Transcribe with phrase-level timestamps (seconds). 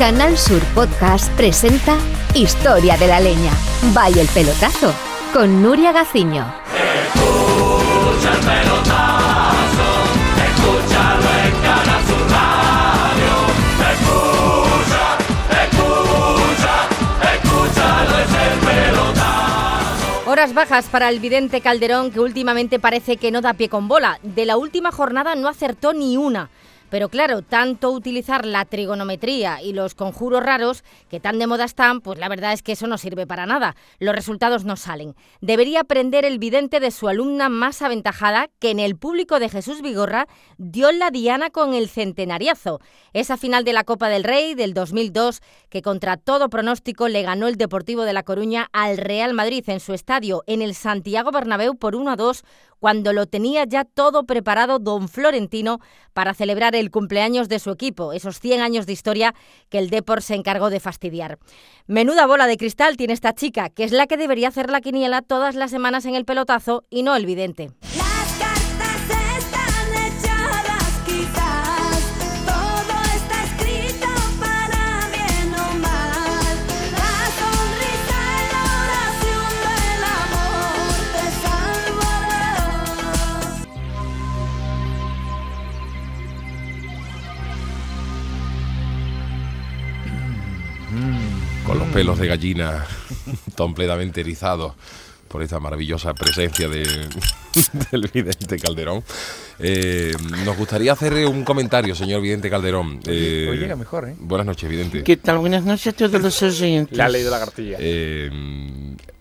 [0.00, 1.94] Canal Sur Podcast presenta
[2.34, 3.52] Historia de la Leña.
[3.92, 4.94] Vaya el pelotazo
[5.30, 6.42] con Nuria Gaciño.
[6.74, 9.88] Escucha el pelotazo,
[10.46, 13.34] escúchalo en Canal Sur Radio.
[13.92, 15.04] Escucha,
[15.64, 16.74] escucha,
[17.34, 20.30] escúchalo es el pelotazo.
[20.30, 24.18] Horas bajas para el vidente Calderón que últimamente parece que no da pie con bola.
[24.22, 26.48] De la última jornada no acertó ni una.
[26.90, 32.00] Pero claro, tanto utilizar la trigonometría y los conjuros raros, que tan de moda están,
[32.00, 33.76] pues la verdad es que eso no sirve para nada.
[33.98, 35.14] Los resultados no salen.
[35.40, 39.82] Debería aprender el vidente de su alumna más aventajada, que en el público de Jesús
[39.82, 40.26] Vigorra
[40.58, 42.80] dio la diana con el centenariazo.
[43.12, 47.46] Esa final de la Copa del Rey del 2002, que contra todo pronóstico le ganó
[47.46, 51.76] el Deportivo de La Coruña al Real Madrid en su estadio, en el Santiago Bernabéu
[51.76, 52.44] por 1 a 2,
[52.80, 55.78] cuando lo tenía ya todo preparado don Florentino
[56.12, 59.34] para celebrar el cumpleaños de su equipo, esos 100 años de historia
[59.68, 61.38] que el Depor se encargó de fastidiar.
[61.86, 65.22] Menuda bola de cristal tiene esta chica, que es la que debería hacer la quiniela
[65.22, 67.70] todas las semanas en el pelotazo y no el vidente.
[91.70, 92.84] Con los pelos de gallina
[93.56, 94.74] completamente erizados
[95.28, 96.82] por esta maravillosa presencia de,
[97.92, 99.04] del vidente Calderón.
[99.60, 100.12] Eh,
[100.44, 102.98] nos gustaría hacer un comentario, señor vidente Calderón.
[103.06, 104.16] Eh, hoy llega mejor, ¿eh?
[104.18, 105.04] Buenas noches, vidente.
[105.04, 105.38] ¿Qué tal?
[105.38, 106.98] Buenas noches a todos los oyentes.
[106.98, 107.76] La ley de la cartilla.
[107.78, 108.28] Eh,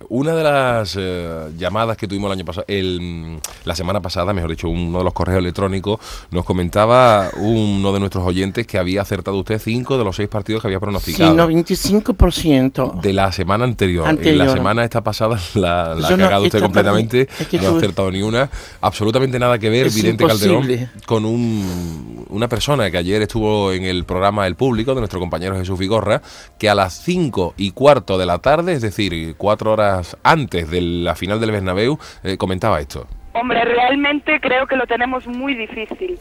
[0.09, 4.49] una de las eh, llamadas que tuvimos el año pasado, el, la semana pasada, mejor
[4.49, 5.99] dicho, uno de los correos electrónicos,
[6.31, 10.61] nos comentaba uno de nuestros oyentes que había acertado usted cinco de los seis partidos
[10.61, 11.35] que había Sí, pronosticado.
[11.35, 13.01] 95%.
[13.01, 14.05] De la semana anterior.
[14.05, 14.47] En Anterior.
[14.47, 17.25] la semana esta pasada la, la ha no- cagado usted completamente.
[17.25, 18.49] tarde- es que no ha acertado ni una.
[18.81, 20.57] Absolutamente nada que ver, Es Vidente imposible.
[20.59, 25.19] Calderón, con un, una persona que ayer estuvo en el programa El Público de nuestro
[25.19, 26.21] compañero Jesús Vigorra,
[26.57, 30.81] que a las cinco y cuarto de la tarde, es decir, cuatro horas antes de
[30.81, 33.07] la final del Bernabéu, eh, comentaba esto.
[33.33, 36.19] Hombre, realmente creo que lo tenemos muy difícil,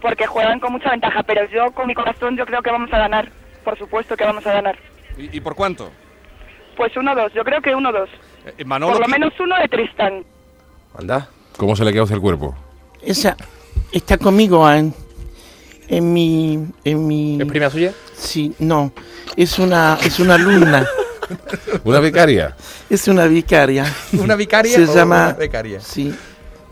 [0.00, 2.98] porque juegan con mucha ventaja, pero yo con mi corazón yo creo que vamos a
[2.98, 3.30] ganar,
[3.64, 4.76] por supuesto que vamos a ganar.
[5.16, 5.90] ¿Y, y por cuánto?
[6.76, 8.08] Pues 1-2, yo creo que 1-2.
[8.58, 10.24] Eh, Manolo, Por lo menos uno de Tristán.
[10.98, 11.28] Anda.
[11.56, 12.54] ¿Cómo se le queda el cuerpo?
[13.02, 13.36] Esa
[13.92, 14.94] está conmigo en,
[15.88, 16.66] en mi...
[16.84, 17.92] En mi ¿Es prima suya?
[18.14, 18.92] Sí, no.
[19.36, 20.86] Es una, es una alumna.
[21.84, 22.54] ¿Una becaria?
[22.88, 23.84] es una vicaria.
[24.12, 25.26] ¿Una vicaria Se o llama...
[25.28, 25.80] una becaria?
[25.80, 26.14] Sí.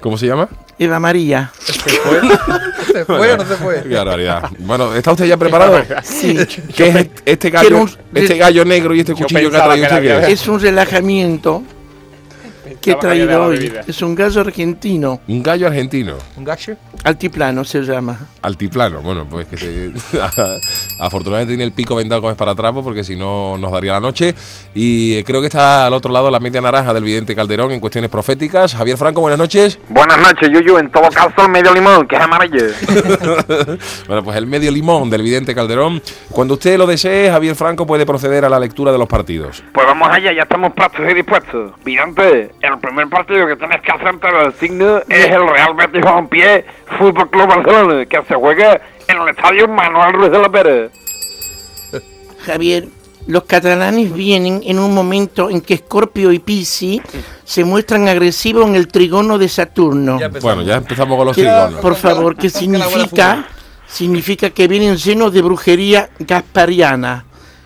[0.00, 0.48] ¿Cómo se llama?
[0.78, 1.50] Eva María.
[1.58, 2.20] ¿Se fue?
[2.92, 3.82] ¿Se fue o no se fue?
[3.82, 4.48] Qué barbaridad.
[4.60, 5.82] Bueno, ¿está usted ya preparado?
[6.04, 6.38] Sí.
[6.76, 10.28] ¿Qué es este- gallo, un- este gallo negro y este cuchillo que ha traído usted?
[10.28, 11.62] Es un relajamiento
[12.88, 13.72] que he traído hoy.
[13.86, 15.20] Es un gallo argentino.
[15.28, 16.76] Un gallo argentino, ¿Un gacho?
[17.04, 18.18] Altiplano se llama.
[18.42, 19.00] altiplano.
[19.02, 19.92] Bueno, pues que se...
[21.00, 24.00] afortunadamente tiene el pico vendado como es para trapo, porque si no nos daría la
[24.00, 24.34] noche.
[24.74, 28.10] Y creo que está al otro lado la media naranja del vidente Calderón en cuestiones
[28.10, 28.74] proféticas.
[28.74, 29.78] Javier Franco, buenas noches.
[29.88, 30.78] Buenas noches, Yuyu.
[30.78, 32.64] En todo caso, el medio limón, que es amarillo.
[34.06, 36.02] bueno, pues el medio limón del vidente Calderón.
[36.30, 39.62] Cuando usted lo desee, Javier Franco puede proceder a la lectura de los partidos.
[39.72, 41.72] Pues vamos allá, ya estamos prestos y dispuestos.
[41.84, 46.64] Vidante, el primer partido que tienes que acertar el signo es el Real Betis Balompié
[46.98, 50.90] Fútbol Club Barcelona, que se juega en el estadio Manuel Ruiz de la Pérez.
[52.46, 52.88] Javier,
[53.26, 57.02] los catalanes vienen en un momento en que Escorpio y Piscis
[57.44, 60.18] se muestran agresivos en el trigono de Saturno.
[60.18, 60.28] Ya.
[60.28, 61.80] Bueno, ya empezamos con los ¿Qué- trigonos.
[61.80, 63.46] por favor, ¿qué Con la bola significa?
[63.86, 67.24] Significa que vienen llenos de brujería gaspariana.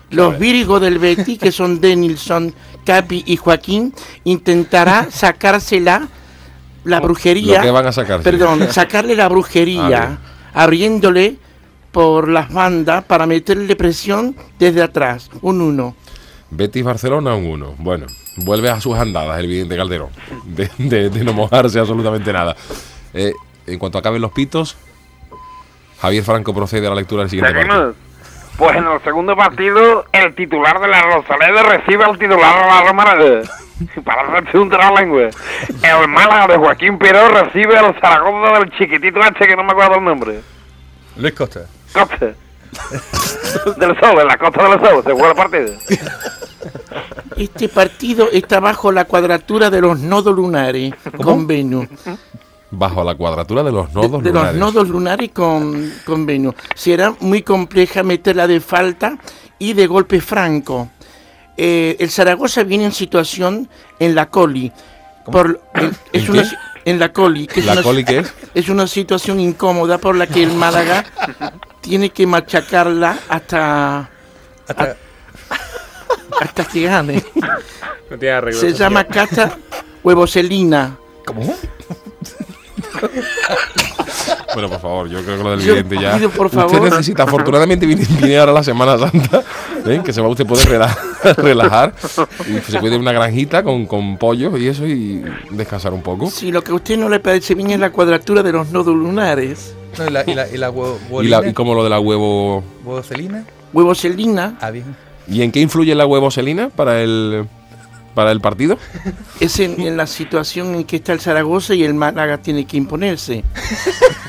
[0.09, 2.53] Los vírigos del Betis, que son Denilson,
[2.85, 6.07] Capi y Joaquín, intentará sacársela
[6.83, 7.57] la brujería.
[7.59, 8.19] Lo que van a sacar.
[8.19, 8.23] sí.
[8.23, 10.17] Perdón, sacarle la brujería,
[10.53, 11.37] abriéndole
[11.91, 15.29] por las bandas para meterle presión desde atrás.
[15.41, 15.95] Un 1.
[16.49, 17.75] Betis Barcelona un 1.
[17.79, 18.05] Bueno,
[18.37, 20.09] vuelve a sus andadas el vidente Calderón.
[20.45, 22.55] De, de- de no mojarse absolutamente nada.
[23.13, 23.33] Eh,
[23.67, 24.75] en cuanto acaben los pitos,
[26.01, 27.95] Javier Franco procede a la lectura del siguiente partido.
[28.57, 32.83] Pues en el segundo partido, el titular de la Rosaleda recibe al titular de la
[32.83, 33.41] Romareda.
[34.05, 35.29] Para hacerse un trabalengua.
[35.81, 39.95] El Málaga de Joaquín Peró recibe al Zaragoza del chiquitito este que no me acuerdo
[39.95, 40.41] el nombre.
[41.17, 41.61] Luis Costa.
[41.91, 42.33] Costa.
[43.77, 45.73] del Sol, en la Costa del Sol, se juega el partido.
[47.37, 51.87] Este partido está bajo la cuadratura de los nodos lunares con Venus.
[52.75, 54.59] Bajo la cuadratura de los De, nodos de los lunares.
[54.59, 56.55] nodos lunares con, con Venus.
[56.75, 59.17] Será muy compleja meterla de falta
[59.59, 60.89] y de golpe franco.
[61.55, 64.71] Eh, el Zaragoza viene en situación en la coli.
[65.31, 65.61] Por,
[66.11, 66.49] es ¿En una qué?
[66.49, 66.55] si-
[66.85, 67.47] en la coli.
[67.47, 68.33] que es ¿La una- coli qué es?
[68.55, 71.05] Es una situación incómoda por la que el Málaga
[71.81, 74.09] tiene que machacarla hasta,
[74.67, 74.97] Hasta-
[76.41, 77.23] hasta que gane.
[78.09, 78.59] No tiene arreglo.
[78.59, 79.13] Se llama tío.
[79.13, 79.57] Cata
[80.03, 80.97] Huevoselina.
[81.25, 81.55] ¿Cómo?
[84.53, 86.15] Bueno, por favor, yo creo que lo del Yo vidente ya.
[86.15, 89.41] pido, por Usted necesita, afortunadamente viene, viene ahora la Semana Santa,
[89.87, 90.01] ¿eh?
[90.05, 90.95] que se va usted puede rela-
[91.37, 91.93] relajar
[92.47, 96.03] y se puede ir a una granjita con, con pollos y eso y descansar un
[96.03, 96.29] poco.
[96.29, 98.95] Si lo que a usted no le parece bien es la cuadratura de los nodos
[98.95, 99.73] lunares.
[99.97, 101.99] No, y la, y la, y la huevo, Y, la, y como lo de la
[101.99, 102.63] huevo.
[102.83, 103.43] huevocelina.
[103.73, 104.95] Huevoselina Ah, bien.
[105.27, 107.47] ¿Y en qué influye la huevoselina para el
[108.13, 108.77] para el partido?
[109.39, 112.77] es en, en la situación en que está el Zaragoza y el Málaga tiene que
[112.77, 113.43] imponerse.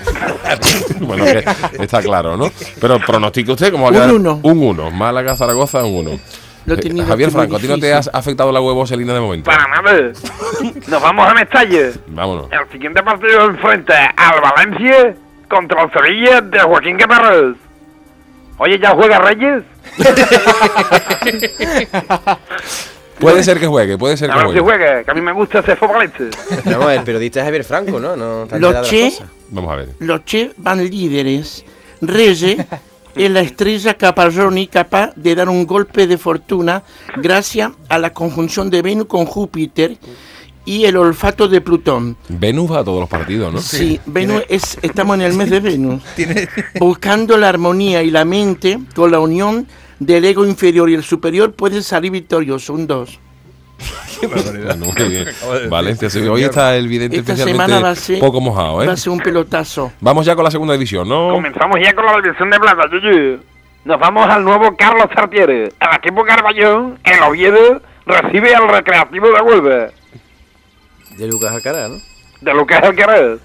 [1.01, 1.45] bueno, que
[1.83, 2.51] está claro, ¿no?
[2.81, 4.41] Pero pronostica usted cómo va a Un quedar uno.
[4.43, 4.91] un 1.
[4.91, 6.21] Málaga, Zaragoza, un 1.
[6.67, 9.51] Lo he tenido Javier Franco, ¿a ti no te has afectado la huevoselina de momento?
[9.51, 10.13] Para nada.
[10.89, 11.91] Nos vamos a Mestalla.
[12.07, 12.47] Vámonos.
[12.51, 15.15] El siguiente partido enfrenta al Valencia
[15.51, 17.57] contra el Sevilla de Joaquín Caparrós.
[18.57, 19.63] Oye, ¿ya juega Reyes?
[23.19, 25.05] Puede ser que juegue, puede ser A que ver si juegue.
[25.05, 26.25] que a mí me gusta ese futbolista.
[26.65, 28.17] No, el periodista es Javier Franco, ¿no?
[28.17, 29.13] no Los Che.
[29.51, 29.89] Vamos a ver.
[30.01, 31.65] los Che van líderes.
[32.01, 32.59] Reyes
[33.15, 36.83] es la estrella Caparroni capaz de dar un golpe de fortuna
[37.17, 39.97] gracias a la conjunción de Venus con Júpiter
[40.67, 42.17] y el olfato de Plutón.
[42.29, 43.61] Venus va a todos los partidos, ¿no?
[43.61, 46.03] Sí, Venus es, estamos en el mes de Venus.
[46.17, 46.49] Tiene,
[46.81, 49.67] Buscando la armonía y la mente con la unión
[49.99, 52.73] del ego inferior y el superior puede salir victorioso.
[52.75, 53.21] Un 2.
[54.25, 55.29] Bueno, muy bien.
[55.29, 55.69] Acabo de decir.
[55.71, 58.87] Valencia, sí, hoy está el vidente Esta especialmente semana va a ser- poco mojado, ¿eh?
[58.87, 59.93] Va a ser un pelotazo.
[60.01, 61.31] Vamos ya con la segunda división, ¿no?
[61.33, 63.39] Comenzamos ya con la división de plata, Yuyu.
[63.85, 65.65] Nos vamos al nuevo Carlos Sartiere.
[65.65, 69.91] El equipo Carballón, el Oviedo, recibe al Recreativo de Huelva.
[71.19, 71.97] De Lucas Alcaraz, ¿no?
[72.41, 73.39] De Lucas Alcaraz.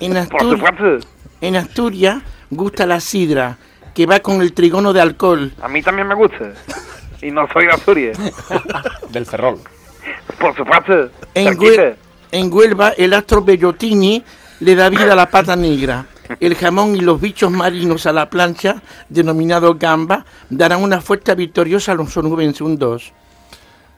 [0.00, 1.04] En, Por Astur-
[1.42, 3.58] en Asturias gusta la sidra,
[3.98, 5.52] que va con el trigono de alcohol.
[5.60, 6.52] A mí también me gusta.
[7.20, 8.16] Y no soy de Asturias.
[9.10, 9.58] Del Ferrol.
[10.38, 11.10] Por supuesto.
[11.34, 11.82] En, Cerquita.
[11.82, 11.96] Hue-
[12.30, 14.22] en Huelva, el astro Bellotini
[14.60, 16.06] le da vida a la pata negra.
[16.38, 21.90] El jamón y los bichos marinos a la plancha, denominado gamba, darán una fuerza victoriosa
[21.90, 23.12] a los onubenses, un 2.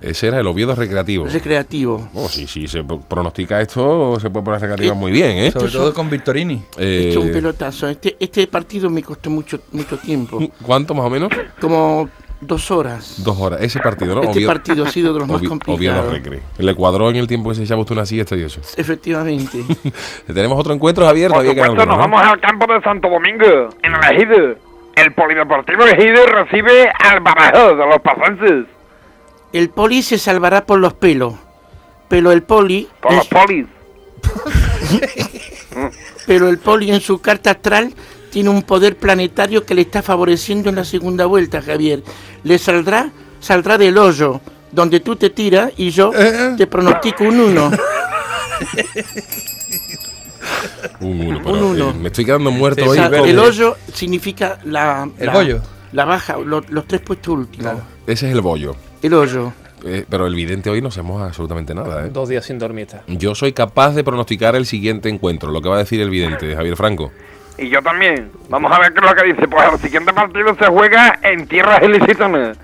[0.00, 1.26] Ese era el Oviedo recreativo.
[1.26, 2.08] Recreativo.
[2.14, 5.50] Oh, sí, sí, se pro- pronostica esto, se puede poner recreativa muy bien, ¿eh?
[5.52, 6.62] sobre todo con Victorini.
[6.78, 7.88] Eh, Esto es un pelotazo.
[7.88, 10.40] Este, este partido me costó mucho, mucho tiempo.
[10.62, 11.30] ¿Cuánto más o menos?
[11.60, 12.08] Como
[12.40, 13.22] dos horas.
[13.22, 13.60] Dos horas.
[13.60, 14.22] Ese partido, ¿no?
[14.22, 16.12] Este partido ha sido de los más Ovi- Oviedo complicados.
[16.12, 16.40] Recre.
[16.56, 18.62] Le cuadró en el tiempo que se echaba usted una siesta y eso.
[18.78, 19.62] Efectivamente.
[20.26, 21.30] Tenemos otro encuentro, Javier.
[21.30, 24.54] Por nos vamos al campo de Santo Domingo, en el Ejido.
[24.96, 28.66] El Polideportivo Ejido recibe al Badajoz de los pasenses.
[29.52, 31.34] El poli se salvará por los pelos.
[32.08, 32.88] Pero el poli.
[33.00, 33.66] Por los polis.
[36.26, 37.94] pero el poli en su carta astral
[38.30, 42.02] tiene un poder planetario que le está favoreciendo en la segunda vuelta, Javier.
[42.44, 43.10] Le saldrá,
[43.40, 46.12] saldrá del hoyo, donde tú te tiras y yo
[46.56, 47.70] te pronostico un uno.
[51.00, 51.90] Un uno, pero, Un uno.
[51.90, 52.98] eh, me estoy quedando muerto hoy.
[52.98, 55.62] El hoyo significa la, El la, bollo.
[55.92, 57.72] La baja, lo- los tres puestos últimos.
[57.72, 57.86] Claro.
[58.06, 58.76] Ese es el bollo.
[59.02, 59.52] El hoyo.
[59.84, 62.10] Eh, pero el vidente hoy no sabemos absolutamente nada, ¿eh?
[62.12, 63.02] Dos días sin dormir está.
[63.06, 66.54] Yo soy capaz de pronosticar el siguiente encuentro, lo que va a decir el vidente,
[66.54, 67.10] Javier Franco.
[67.56, 68.30] Y yo también.
[68.50, 69.48] Vamos a ver qué es lo que dice.
[69.48, 72.58] Pues el siguiente partido se juega en tierras ilicitanas.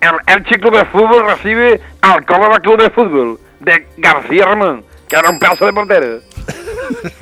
[0.00, 5.16] El Elche Club de Fútbol recibe al Córdoba Club de Fútbol de García Ramón, que
[5.16, 6.20] era un pedazo de portero.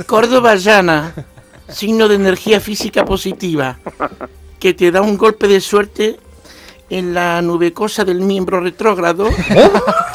[0.06, 1.12] Córdoba llana,
[1.68, 3.78] signo de energía física positiva,
[4.64, 6.18] que te da un golpe de suerte
[6.88, 9.28] en la nubecosa del miembro retrógrado.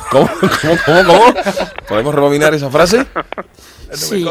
[0.10, 0.28] ¿Cómo?
[0.40, 0.76] ¿Cómo?
[0.88, 1.04] ¿Cómo?
[1.06, 1.34] ¿Cómo?
[1.88, 3.06] ¿Podemos rebobinar esa frase?
[3.94, 4.26] Sí.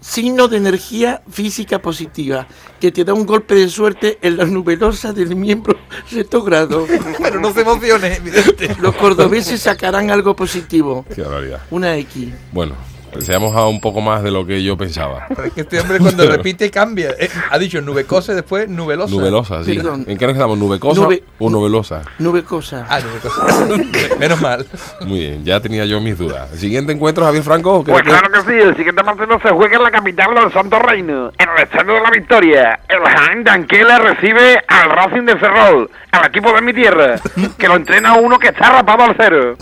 [0.00, 2.46] Signo de energía física positiva,
[2.78, 5.78] que te da un golpe de suerte en la nubelosa del miembro
[6.10, 6.86] retrógrado.
[7.22, 8.76] Pero no se emocione, evidente.
[8.80, 11.60] Los cordobeses sacarán algo positivo, Qué barbaridad.
[11.70, 12.28] una X.
[12.52, 12.74] Bueno,
[13.14, 15.26] deseamos a un poco más de lo que yo pensaba.
[15.28, 17.10] Pero es que este hombre cuando repite cambia.
[17.18, 19.14] Eh, ha dicho nubecosa y después nubelosa.
[19.14, 19.74] Nubelosa, sí.
[19.76, 20.04] Perdón.
[20.08, 20.58] ¿En qué nos quedamos?
[20.58, 22.02] ¿Nubecosa Nube- o nubelosa?
[22.18, 22.86] Nubecosa.
[22.88, 24.16] Ah, nubecosa.
[24.18, 24.66] Menos mal.
[25.02, 26.50] Muy bien, ya tenía yo mis dudas.
[26.52, 27.84] ¿El siguiente encuentro, Javier Franco?
[27.84, 30.78] Pues que- claro que sí, el siguiente partido se juega en la capital del Santo
[30.78, 32.80] Reino, en el Estadio de la Victoria.
[32.88, 37.16] El Jaén de Anquela recibe al Racing de Ferrol, al equipo de mi tierra,
[37.58, 39.56] que lo entrena uno que está rapado al cero,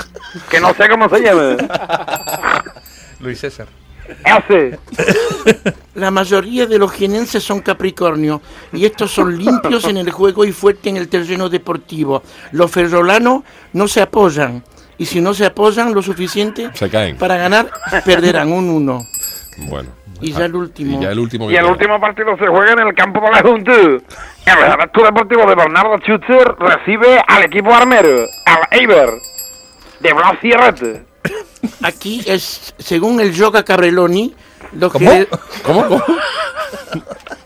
[0.51, 1.57] que no sé cómo se llama.
[3.23, 3.67] Luis César.
[4.25, 4.79] Ese.
[5.95, 8.41] La mayoría de los jienenses son Capricornio
[8.73, 12.23] y estos son limpios en el juego y fuertes en el terreno deportivo.
[12.51, 14.65] Los ferrolanos no se apoyan
[14.99, 17.17] y si no se apoyan lo suficiente Se caen.
[17.17, 17.71] para ganar,
[18.05, 19.01] perderán un 1.
[19.69, 19.91] Bueno.
[20.21, 20.99] Y ya el último.
[20.99, 23.43] Y ya el último Y el último partido se juega en el campo de la
[23.43, 23.73] Junta.
[23.75, 24.01] El
[24.77, 29.11] Reacto Deportivo de Bernardo Schutzer recibe al equipo armero, al Eibar,
[30.01, 31.12] de Blas Sierrete.
[31.83, 34.35] Aquí es, según el Yoga Cabreloni,
[34.73, 35.11] lo ¿Cómo?
[35.11, 35.29] que
[35.65, 35.87] ¿Cómo?
[35.89, 36.05] ¿Cómo?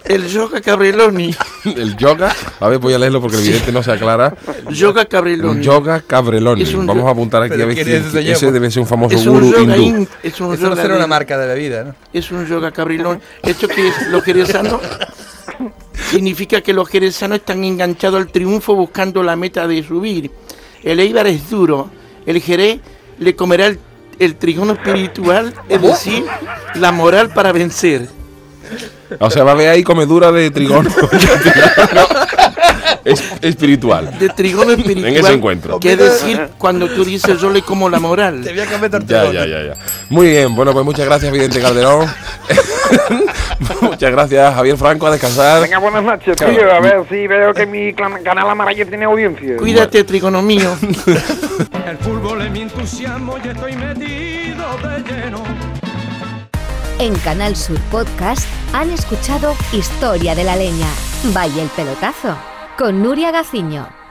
[0.04, 2.32] el Yoga Cabreloni, El yoga.
[2.60, 4.34] A ver, voy a leerlo porque el vidente no se aclara.
[4.70, 5.62] Yoga Cabreloni.
[5.64, 6.62] Yoga Cabreloni.
[6.62, 8.88] Es un Vamos a apuntar aquí ¿Pero a ver quién es ese debe ser un
[8.88, 9.82] famoso Es un yoga hindú.
[9.98, 11.94] in- es un Eso no una marca de bebida, ¿no?
[12.12, 13.20] es un yoga cabrilón.
[13.42, 14.80] Esto que es los jerezanos
[16.10, 20.30] significa que los jerezanos están enganchados al triunfo buscando la meta de subir.
[20.82, 21.90] El Eibar es duro.
[22.26, 22.78] El Jerez
[23.18, 23.78] le comerá el,
[24.18, 26.24] el trigono espiritual, es decir,
[26.74, 28.08] la moral para vencer.
[29.20, 30.90] O sea, va a haber ahí comedura de trigono.
[33.04, 34.18] es espiritual.
[34.18, 35.06] De trigono espiritual.
[35.06, 35.78] En ese encuentro.
[35.78, 38.42] Que es decir, cuando tú dices yo le como la moral.
[38.42, 39.74] Te voy a comer Ya, ya, ya, ya.
[40.10, 42.08] Muy bien, bueno, pues muchas gracias, Vidente Calderón.
[43.80, 45.62] muchas gracias, Javier Franco, a descansar.
[45.62, 46.72] Venga, buenas noches, tío.
[46.72, 49.56] A ver si veo que mi canal amarillo tiene audiencia.
[49.56, 50.76] Cuídate, trigono mío.
[51.86, 55.42] El fútbol es mi entusiasmo y estoy metido de lleno.
[56.98, 60.88] En Canal Sur Podcast han escuchado Historia de la Leña.
[61.34, 62.36] Vaya el pelotazo.
[62.78, 64.05] Con Nuria Gaciño.